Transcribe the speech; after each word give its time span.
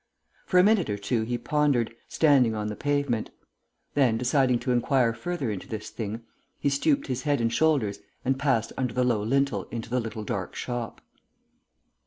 For 0.47 0.57
a 0.59 0.63
minute 0.63 0.89
or 0.89 0.97
two 0.97 1.21
he 1.25 1.37
pondered, 1.37 1.93
standing 2.07 2.55
on 2.55 2.69
the 2.69 2.75
pavement. 2.75 3.29
Then, 3.93 4.17
deciding 4.17 4.57
to 4.61 4.71
inquire 4.71 5.13
further 5.13 5.51
into 5.51 5.67
this 5.67 5.91
thing, 5.91 6.23
he 6.59 6.69
stooped 6.69 7.05
his 7.05 7.21
head 7.21 7.39
and 7.39 7.53
shoulders 7.53 7.99
and 8.25 8.39
passed 8.39 8.73
under 8.79 8.95
the 8.95 9.03
low 9.03 9.21
lintel 9.21 9.65
into 9.65 9.91
the 9.91 9.99
little 9.99 10.23
dark 10.23 10.55
shop. 10.55 11.01